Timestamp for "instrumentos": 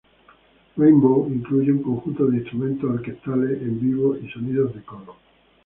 2.39-2.89